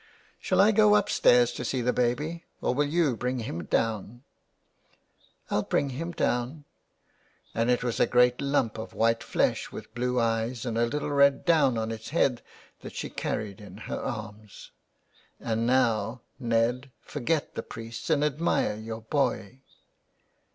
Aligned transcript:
"Shall 0.39 0.59
I 0.61 0.71
go 0.71 0.95
up 0.95 1.09
stairs 1.11 1.51
to 1.51 1.63
see 1.63 1.79
the 1.83 1.93
baby, 1.93 2.43
or 2.59 2.73
will 2.73 2.87
you 2.87 3.15
bring 3.15 3.41
him 3.41 3.65
down 3.65 4.23
?"'^ 4.91 4.95
I'll 5.51 5.61
bring 5.61 5.91
him 5.91 6.11
down.^' 6.11 6.63
And 7.53 7.69
it 7.69 7.83
was 7.83 7.99
a 7.99 8.07
great 8.07 8.41
lump 8.41 8.79
of 8.79 8.95
white 8.95 9.21
flesh 9.21 9.71
with 9.71 9.93
blue 9.93 10.19
eyes 10.19 10.65
and 10.65 10.75
a 10.75 10.87
little 10.87 11.11
red 11.11 11.45
down 11.45 11.77
on 11.77 11.91
its 11.91 12.09
head 12.09 12.41
that 12.79 12.95
she 12.95 13.11
carried 13.11 13.61
in 13.61 13.77
her 13.85 13.99
arms." 14.01 14.71
And 15.39 15.67
now, 15.67 16.23
Ned, 16.39 16.89
forget 17.01 17.53
the 17.53 17.61
priest 17.61 18.09
and 18.09 18.23
admire 18.23 18.77
your 18.77 19.01
boy." 19.01 19.61